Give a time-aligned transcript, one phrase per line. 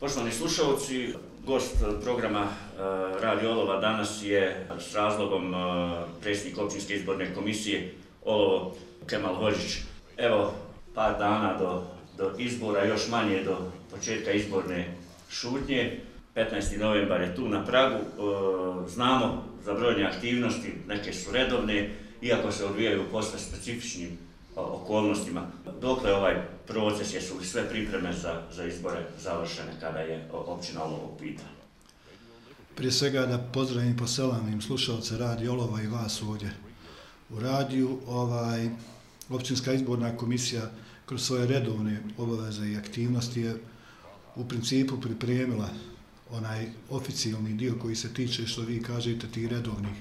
[0.00, 1.14] Poštovani slušalci,
[1.46, 2.50] gost programa e,
[3.20, 5.58] Radio Olova danas je s razlogom e,
[6.20, 7.94] predsjednik općinske izborne komisije
[8.24, 8.76] Olovo
[9.06, 9.78] Kemal Hođić.
[10.16, 10.54] Evo,
[10.94, 11.82] par dana do,
[12.16, 13.56] do izbora, još manje do
[13.90, 14.94] početka izborne
[15.30, 16.00] šutnje.
[16.34, 16.78] 15.
[16.78, 17.96] novembar je tu na Pragu.
[17.96, 21.90] E, znamo za brojne aktivnosti, neke su redovne,
[22.22, 24.18] iako se odvijaju posle specifičnim
[24.58, 25.46] okolnostima.
[25.80, 26.34] Dokle ovaj
[26.66, 31.42] proces, jesu li sve pripreme za, za izbore završene kada je općina Olovo pita?
[32.74, 36.50] Prije svega da pozdravim po selamim slušalce radi Olova i vas ovdje
[37.30, 37.98] u radiju.
[38.06, 38.68] Ovaj,
[39.30, 40.70] općinska izborna komisija
[41.06, 43.56] kroz svoje redovne obaveze i aktivnosti je
[44.36, 45.68] u principu pripremila
[46.30, 49.94] onaj oficijalni dio koji se tiče što vi kažete tih redovnih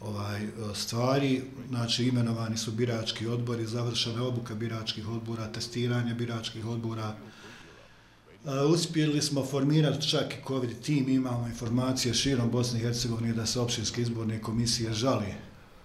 [0.00, 7.16] ovaj e, stvari, znači imenovani su birački odbori, završena obuka biračkih odbora, testiranje biračkih odbora.
[8.46, 13.46] E, uspjeli smo formirati čak i COVID tim, imamo informacije širom Bosne i Hercegovine da
[13.46, 15.34] se općinske izborne komisije žali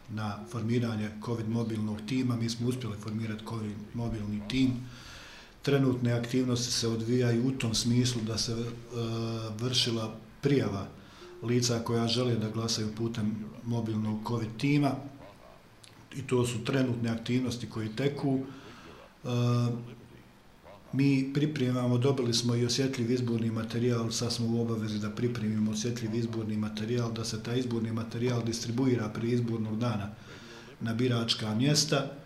[0.09, 2.35] na formiranje COVID mobilnog tima.
[2.35, 4.73] Mi smo uspjeli formirati COVID mobilni tim.
[5.61, 8.65] Trenutne aktivnosti se odvijaju u tom smislu da se e,
[9.59, 10.87] vršila prijava
[11.43, 14.91] lica koja žele da glasaju putem mobilnog COVID tima
[16.15, 18.39] i to su trenutne aktivnosti koji teku.
[19.23, 19.27] E,
[20.93, 26.15] mi pripremamo, dobili smo i osjetljiv izborni materijal, sad smo u obavezi da pripremimo osjetljiv
[26.15, 30.09] izborni materijal, da se taj izborni materijal distribuira prije izbornog dana
[30.81, 32.22] na biračka mjesta.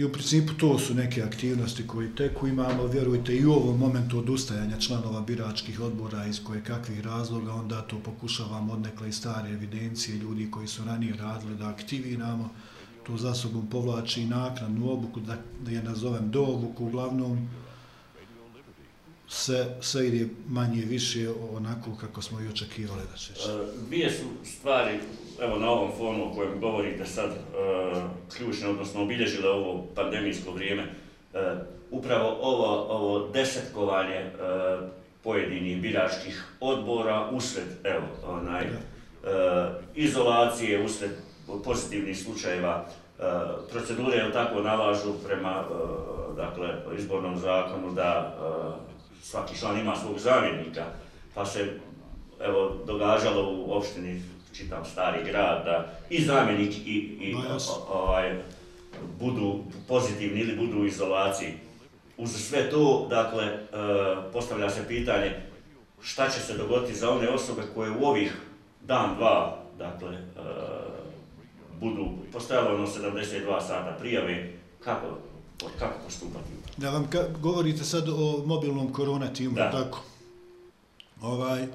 [0.00, 4.18] I u principu to su neke aktivnosti koje teku imamo, vjerujte, i u ovom momentu
[4.18, 10.16] odustajanja članova biračkih odbora iz koje kakvih razloga, onda to pokušavamo odnekle i stare evidencije
[10.16, 12.50] ljudi koji su ranije radili da aktiviramo.
[13.06, 17.48] To za sobom povlači naknadnu obuku, da, da je nazovem do obuku, uglavnom
[19.30, 23.32] se, sve ide manje više onako kako smo i očekivali da će.
[23.86, 24.98] Dvije su stvari
[25.40, 28.02] evo na ovom formu o kojem govorite sad, uh,
[28.36, 31.40] ključne, odnosno obilježile ovo pandemijsko vrijeme, uh,
[31.90, 34.30] upravo ovo, ovo desetkovanje
[35.22, 38.66] pojedinih biračkih odbora usred, evo, onaj,
[39.94, 41.10] izolacije, usred
[41.64, 42.86] pozitivnih slučajeva,
[43.72, 45.64] procedure je tako nalažu prema
[46.36, 46.68] dakle,
[46.98, 48.36] izbornom zakonu da
[49.22, 50.84] svaki član ima svog zamjenika,
[51.34, 51.78] pa se
[52.40, 54.22] evo, događalo u opštini
[54.52, 57.36] čitam stari grad, da i zamjenik i, i
[57.88, 58.42] ovaj,
[59.20, 61.54] budu pozitivni ili budu u izolaciji.
[62.16, 63.58] Uz sve to, dakle, e,
[64.32, 65.40] postavlja se pitanje
[66.02, 68.36] šta će se dogoditi za one osobe koje u ovih
[68.80, 70.20] dan, dva, dakle, e,
[71.80, 74.52] budu postojalo ono 72 sata prijave,
[74.84, 75.06] kako,
[75.78, 76.50] kako postupati?
[76.76, 79.70] Da vam ka, govorite sad o mobilnom korona timu, da.
[79.70, 80.02] tako?
[81.22, 81.66] Ovaj,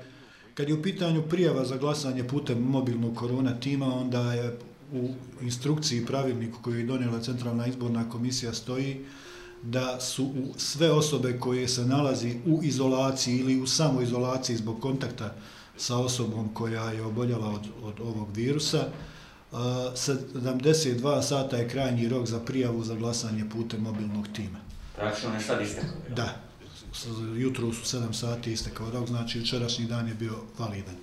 [0.56, 4.58] Kad je u pitanju prijava za glasanje putem mobilnog korona tima, onda je
[4.94, 5.10] u
[5.42, 9.06] instrukciji pravilniku koju je donijela Centralna izborna komisija stoji
[9.64, 15.36] da su sve osobe koje se nalazi u izolaciji ili u samoizolaciji zbog kontakta
[15.78, 18.88] sa osobom koja je oboljala od, od ovog virusa,
[19.56, 24.60] 72 sata je krajnji rok za prijavu za glasanje putem mobilnog tima.
[24.96, 25.92] Praktično ne sad istekao?
[26.16, 26.36] Da,
[27.38, 30.96] jutro su 7 sati istekao rok, znači jučerašnji dan je bio validan.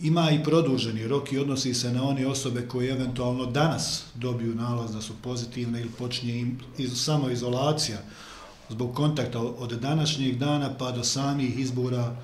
[0.00, 4.92] Ima i produženi rok i odnosi se na one osobe koje eventualno danas dobiju nalaz
[4.92, 7.98] da su pozitivne ili počinje im iz, samo izolacija
[8.68, 12.16] zbog kontakta od današnjeg dana pa do samih izbora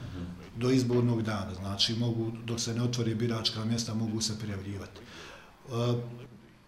[0.57, 1.55] do izbornog dana.
[1.55, 5.01] Znači, mogu, dok se ne otvori biračka mjesta, mogu se prijavljivati.
[5.69, 5.95] Eh,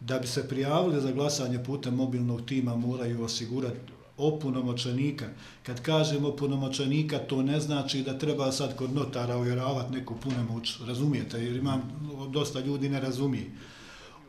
[0.00, 3.76] da bi se prijavili za glasanje putem mobilnog tima, moraju osigurati
[4.18, 5.26] opunomoćenika.
[5.62, 11.44] Kad kažemo opunomoćenika, to ne znači da treba sad kod notara uvjeravati neku punomoć, razumijete,
[11.44, 11.82] jer imam
[12.30, 13.50] dosta ljudi ne razumije.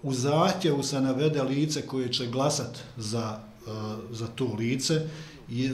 [0.04, 3.72] U zahtjevu se navede lice koje će glasat za, eh,
[4.12, 5.08] za to lice
[5.50, 5.72] i eh,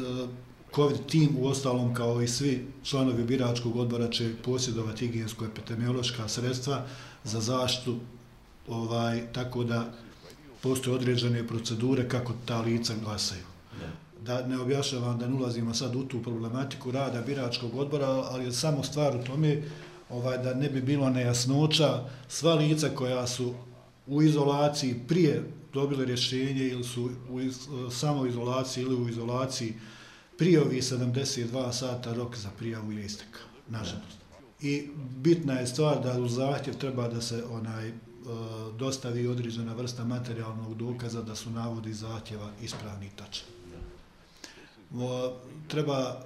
[0.76, 6.86] COVID tim u ostalom kao i svi članovi biračkog odbora će posjedovati higijensko-epidemiološka sredstva
[7.24, 8.00] za zaštitu
[8.68, 9.94] ovaj, tako da
[10.62, 13.44] postoje određene procedure kako ta lica glasaju.
[14.26, 14.48] Da.
[14.48, 18.84] Ne objašnjavam da ne ulazimo sad u tu problematiku rada biračkog odbora, ali je samo
[18.84, 19.62] stvar u tome
[20.10, 23.54] ovaj, da ne bi bilo nejasnoća sva lica koja su
[24.08, 25.44] u izolaciji prije
[25.74, 27.58] dobili rješenje ili su u iz,
[27.92, 29.74] samoizolaciji ili u izolaciji
[30.38, 34.18] prije ovih 72 sata rok za prijavu je istekao, nažalost.
[34.62, 34.88] I
[35.18, 37.94] bitna je stvar da u zahtjev treba da se onaj e,
[38.78, 43.48] dostavi određena vrsta materijalnog dokaza da su navodi zahtjeva ispravni i tačni
[45.68, 46.22] treba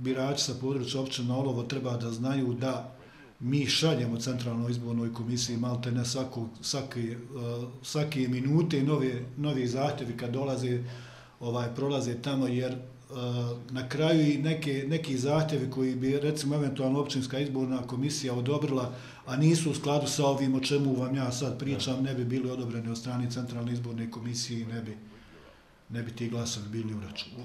[0.00, 2.94] birači sa područja općina Olovo treba da znaju da
[3.40, 7.16] mi šaljemo centralnoj izbornoj komisiji malte ne svako, svake,
[7.82, 10.82] svake minute nove, novi zahtjevi kad dolaze
[11.40, 12.76] ovaj prolaze tamo jer
[13.70, 18.92] na kraju i neke, neki zahtjevi koji bi recimo eventualno općinska izborna komisija odobrila,
[19.26, 22.50] a nisu u skladu sa ovim o čemu vam ja sad pričam, ne bi bili
[22.50, 24.96] odobreni od strane centralne izborne komisije i ne bi
[25.92, 26.94] ne bi ti glasovi bili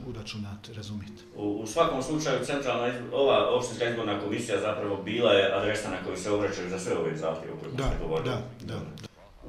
[0.07, 1.23] uračunati, razumijete.
[1.35, 6.17] U, u svakom slučaju, centralna ova opštinska izborna komisija zapravo bila je adresa na koju
[6.17, 8.29] se obraćaju za sve ove zahtjeve o kojima ste govorili.
[8.29, 9.06] Da, da, da.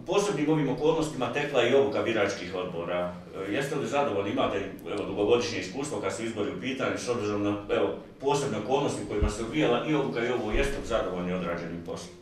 [0.09, 3.15] Posebnim ovim okolnostima tekla i obuka biračkih odbora.
[3.49, 7.43] E, jeste li zadovoljni, imate evo, dugogodišnje iskustvo kad su izbori u pitanju, s obzirom
[7.43, 7.89] na evo,
[8.21, 12.15] posebne okolnosti kojima se uvijela i obuka i ovo, jeste li zadovoljni odrađenim poslom?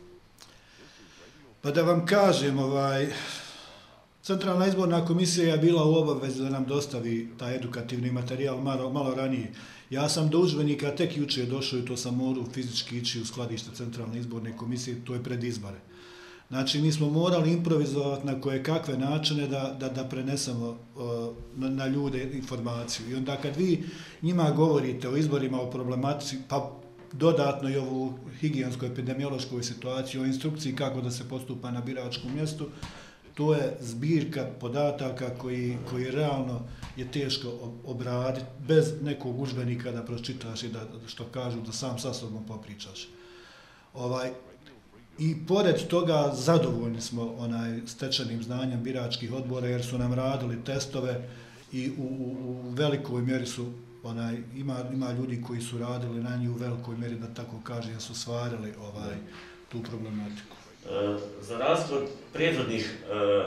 [1.61, 3.07] Pa da vam kažem, ovaj,
[4.27, 9.15] Centralna izborna komisija je bila u obavezi da nam dostavi taj edukativni materijal malo, malo
[9.15, 9.51] ranije.
[9.89, 13.75] Ja sam do učbenika tek juče došao i to sam morao fizički ići u skladište
[13.75, 15.79] Centralne izborne komisije, to je pred izbore.
[16.49, 21.69] Znači, mi smo morali improvizovati na koje kakve načine da, da, da prenesemo uh, na,
[21.69, 23.09] na ljude informaciju.
[23.09, 23.83] I onda kad vi
[24.21, 26.71] njima govorite o izborima, o problematici, pa
[27.13, 32.69] dodatno i ovu higijenskoj epidemiološkoj situaciji, o instrukciji kako da se postupa na biračkom mjestu,
[33.33, 36.61] to je zbirka podataka koji, koji realno
[36.95, 42.13] je teško obraditi bez nekog užbenika da pročitaš i da, što kažu, da sam sa
[42.13, 43.07] sobom popričaš.
[43.93, 44.31] Ovaj,
[45.19, 51.29] I pored toga zadovoljni smo onaj stečenim znanjem biračkih odbora jer su nam radili testove
[51.71, 53.65] i u, u, u velikoj mjeri su
[54.03, 57.99] onaj ima ima ljudi koji su radili na njih u velikoj mjeri da tako kaže
[57.99, 59.15] su stvarili ovaj
[59.69, 60.55] tu problematiku.
[60.85, 63.43] E, za razliku od prethodnih e,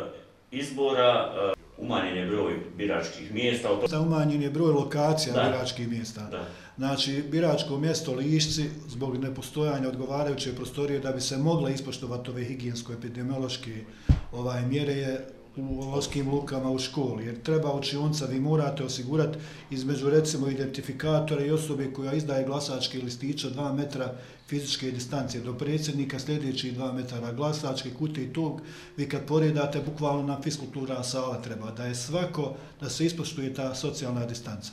[0.51, 3.69] izbora e, umanjen je broj biračkih mjesta.
[3.91, 5.43] Da umanjen je broj lokacija da.
[5.43, 6.29] biračkih mjesta.
[6.31, 6.47] Da.
[6.77, 13.85] Znači, biračko mjesto Lišci, zbog nepostojanja odgovarajuće prostorije, da bi se mogla ispoštovati ove higijensko-epidemiološke
[14.33, 19.39] ovaj, mjere, je u lovskim lukama u školi, jer treba učionca, vi morate osigurati
[19.71, 24.15] između recimo identifikatora i osobe koja izdaje glasačke listiće 2 metra
[24.51, 28.61] fizičke distancije do predsjednika, sljedeći 2 metara glasačke kute i tog,
[28.97, 33.75] vi kad poredate bukvalno na fiskultura sala treba, da je svako, da se ispoštuje ta
[33.75, 34.73] socijalna distanca.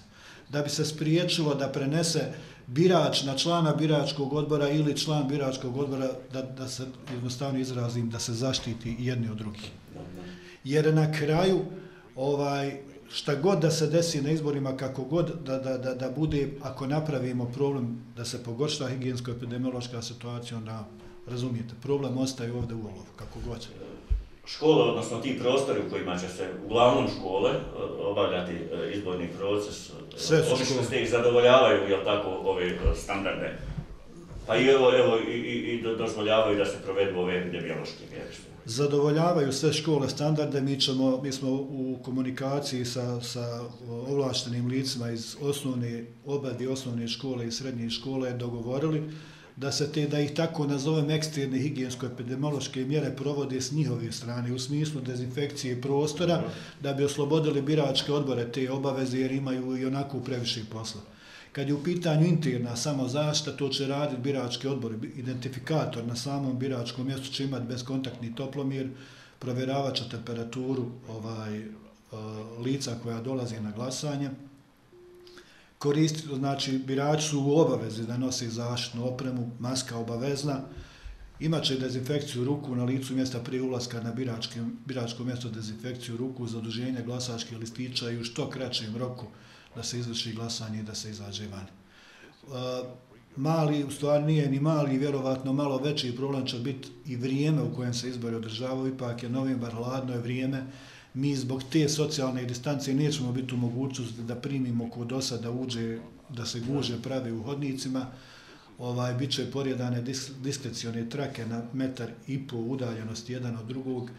[0.50, 2.34] Da bi se spriječilo da prenese
[2.68, 8.20] birač na člana biračkog odbora ili član biračkog odbora da, da se jednostavno izrazim da
[8.20, 9.72] se zaštiti jedni od drugih.
[10.64, 11.66] Jer na kraju
[12.16, 12.82] ovaj
[13.12, 16.88] šta god da se desi na izborima, kako god da, da, da, da bude, ako
[16.88, 20.86] napravimo problem da se pogorša higijensko-epidemiološka situacija, onda
[21.28, 23.68] razumijete, problem ostaje ovdje u olovu, kako god.
[24.46, 27.58] Škole, odnosno ti prostori u kojima će se uglavnom škole e,
[28.00, 33.58] obavljati e, izborni proces, e, Sve su obično ste ih zadovoljavaju, jel tako, ove standarde?
[34.48, 38.32] Pa i evo, evo i, i, i dozvoljavaju da se provedu ove epidemiološke mjere
[38.68, 45.36] zadovoljavaju sve škole standarde, mi, ćemo, mi smo u komunikaciji sa, sa ovlaštenim licima iz
[45.42, 49.04] osnovne, oba dvije osnovne škole i srednje škole dogovorili
[49.56, 54.60] da se te, da ih tako nazovem, eksterne higijensko-epidemiološke mjere provode s njihove strane u
[54.60, 56.44] smislu dezinfekcije prostora
[56.82, 61.02] da bi oslobodili biračke odbore te obaveze jer imaju i onako previše posla.
[61.52, 64.96] Kad je u pitanju interna samozašta, to će raditi birački odbor.
[65.16, 68.90] Identifikator na samom biračkom mjestu će imati bezkontaktni toplomir,
[69.40, 71.68] provjeravat će temperaturu ovaj, eh,
[72.64, 74.30] lica koja dolazi na glasanje.
[75.78, 80.62] Koristiti, znači, birači su u obavezi da nose zaštitnu opremu, maska obavezna,
[81.40, 87.02] Imaće dezinfekciju ruku na licu mjesta prije ulaska na biračke, biračko mjesto, dezinfekciju ruku, zaduženje
[87.02, 89.26] glasačkih listića i u što kraćem roku
[89.78, 91.68] da se izvrši glasanje i da se izađe van.
[93.36, 97.76] Mali, u stvari nije ni mali, vjerovatno malo veći problem će biti i vrijeme u
[97.76, 100.64] kojem se izbori održavaju, ipak je novembar, hladno je vrijeme,
[101.14, 106.00] mi zbog te socijalne distancije nećemo biti u mogućnosti da primimo ko do sada uđe,
[106.30, 108.06] da se guže pravi u hodnicima,
[108.78, 110.02] ovaj, bit će porjedane
[110.44, 114.10] diskrecione trake na metar i po udaljenosti jedan od drugog,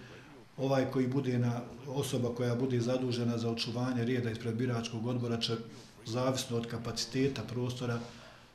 [0.58, 5.52] ovaj koji bude na osoba koja bude zadužena za očuvanje rijeda ispred biračkog odbora će
[6.06, 7.98] zavisno od kapaciteta prostora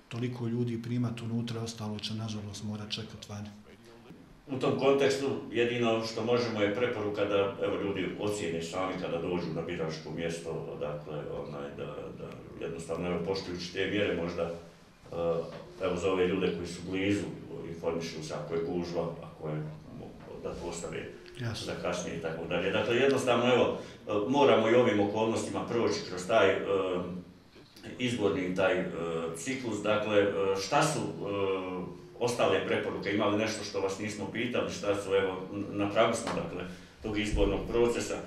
[0.10, 3.50] toliko ljudi primati unutra, ostalo će nažalost mora čekati vani.
[4.48, 9.53] U tom kontekstu jedino što možemo je preporuka da evo, ljudi ocijene sami kada dođu
[9.55, 11.17] na biračko mjesto, dakle,
[11.48, 11.86] onaj, da,
[12.19, 12.27] da
[12.65, 17.25] jednostavno evo, poštujući te mjere možda eh, evo, za ove ljude koji su blizu
[17.69, 19.63] informišu se ako je gužva, ako je
[20.43, 21.05] da postave
[21.39, 21.65] Jasno.
[21.65, 22.71] za kasnije i tako dalje.
[22.71, 23.77] Dakle, jednostavno, evo,
[24.29, 27.01] moramo i ovim okolnostima proći kroz taj uh,
[28.00, 28.85] izborni taj e,
[29.38, 29.81] ciklus.
[29.81, 30.27] Dakle, e,
[30.65, 31.03] šta su e,
[32.19, 33.15] ostale preporuke?
[33.15, 34.71] Imali nešto što vas nismo pitali?
[34.71, 35.38] Šta su, evo,
[35.71, 36.63] na pragu smo, dakle,
[37.03, 38.17] tog izbornog procesa.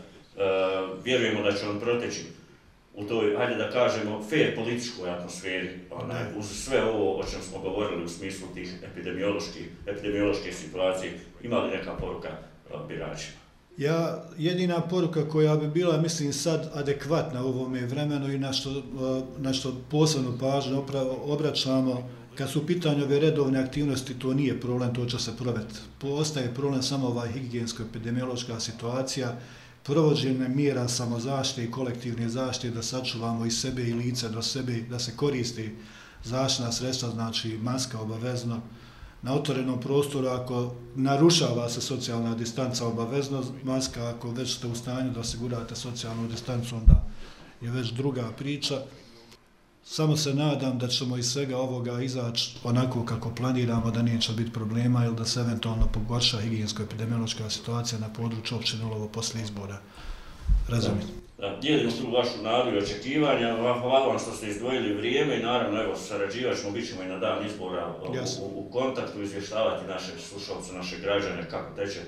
[1.04, 2.25] Vjerujemo da će on proteći
[2.97, 7.59] u toj, hajde da kažemo, fair političkoj atmosferi, onaj, uz sve ovo o čem smo
[7.61, 11.12] govorili u smislu tih epidemioloških, epidemiološke situacije,
[11.43, 12.29] imali neka poruka
[12.88, 13.37] biračima?
[13.76, 18.83] Ja, jedina poruka koja bi bila, mislim, sad adekvatna u ovome vremenu i na što,
[19.38, 20.85] na što posebno pažnju
[21.25, 25.75] obraćamo, kad su u pitanju ove redovne aktivnosti, to nije problem, to će se proveti.
[26.03, 29.37] Ostaje problem samo ova higijensko-epidemiološka situacija,
[29.87, 34.99] provođenje mjera samozaštite i kolektivne zaštite da sačuvamo i sebe i lice do sebe, da
[34.99, 35.76] se koristi
[36.25, 38.61] zaštna sredstva, znači maska obavezno,
[39.23, 45.12] na otvorenom prostoru, ako narušava se socijalna distanca obavezno, maska, ako već ste u stanju
[45.12, 47.09] da osigurate socijalnu distancu, onda
[47.61, 48.83] je već druga priča.
[49.88, 54.52] Samo se nadam da ćemo iz svega ovoga izaći onako kako planiramo, da neće biti
[54.52, 59.78] problema ili da se eventualno pogorša higijensko-epidemiološka situacija na području općine Ulovo posle izbora.
[60.69, 61.07] Razumite?
[61.38, 63.57] Da, dijelim tu vašu nadu i očekivanja.
[63.81, 67.19] Hvala vam što ste izdvojili vrijeme i naravno, evo, sarađivat ćemo, bit ćemo i na
[67.19, 67.95] dan izbora
[68.43, 72.00] u, u, kontaktu, izvještavati naše slušalce, naše građane, kako teče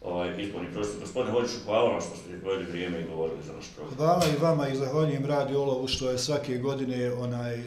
[0.00, 1.00] ovaj izborni prostor.
[1.00, 3.96] Gospodine Hodiću, hvala vam što ste izdvojili vrijeme i govorili za naš program.
[3.96, 7.64] Hvala i vama i zahvaljujem radi Olovu što je svake godine onaj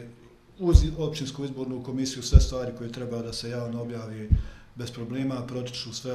[0.58, 4.28] uz općinsku izbornu komisiju sve stvari koje treba da se javno objavi
[4.74, 6.14] bez problema, protiču sve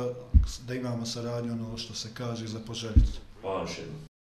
[0.67, 3.19] da imamo saradnju ono što se kaže za poželjiti.
[3.41, 4.16] Hvala jednom.